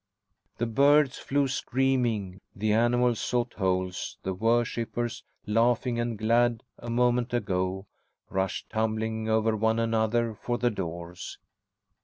The 0.57 0.65
birds 0.65 1.19
flew 1.19 1.47
screaming, 1.47 2.41
the 2.55 2.71
animals 2.73 3.19
sought 3.19 3.53
holes, 3.53 4.17
the 4.23 4.33
worshippers, 4.33 5.23
laughing 5.45 5.99
and 5.99 6.17
glad 6.17 6.63
a 6.79 6.89
moment 6.89 7.35
ago, 7.35 7.85
rushed 8.27 8.71
tumbling 8.71 9.29
over 9.29 9.55
one 9.55 9.77
another 9.77 10.33
for 10.33 10.57
the 10.57 10.71
doors. 10.71 11.37